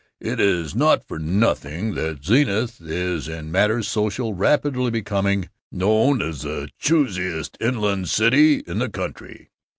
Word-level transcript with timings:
It 0.19 0.39
is 0.39 0.73
not 0.73 1.07
for 1.07 1.19
nothing 1.19 1.93
that 1.93 2.25
Zenith 2.25 2.81
is 2.81 3.27
in 3.27 3.51
matters 3.51 3.87
social 3.87 4.33
rapidly 4.33 4.89
becoming 4.89 5.49
known 5.71 6.23
as 6.23 6.41
the 6.41 6.69
choosiest 6.79 7.55
inland 7.61 8.09
city 8.09 8.63
in 8.65 8.79
the 8.79 8.89
country. 8.89 9.51